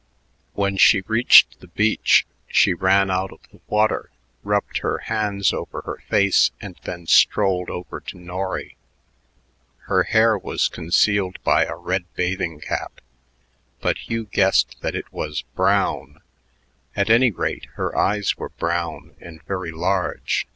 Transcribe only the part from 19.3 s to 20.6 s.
very large.